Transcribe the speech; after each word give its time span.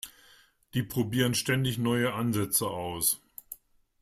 Die 0.73 0.81
probieren 0.81 1.35
ständig 1.35 1.77
neue 1.77 2.13
Ansätze 2.15 2.65
aus. 2.67 3.21